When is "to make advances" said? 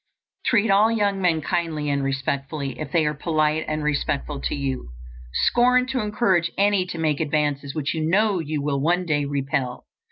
6.87-7.75